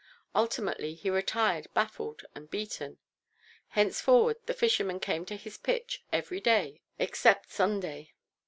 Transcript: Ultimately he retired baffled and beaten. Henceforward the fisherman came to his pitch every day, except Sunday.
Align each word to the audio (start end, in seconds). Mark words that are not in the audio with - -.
Ultimately 0.33 0.95
he 0.95 1.11
retired 1.11 1.71
baffled 1.75 2.23
and 2.33 2.49
beaten. 2.49 2.97
Henceforward 3.67 4.37
the 4.47 4.53
fisherman 4.55 4.99
came 4.99 5.25
to 5.25 5.35
his 5.35 5.59
pitch 5.59 6.03
every 6.11 6.39
day, 6.39 6.81
except 6.97 7.51
Sunday. 7.51 8.11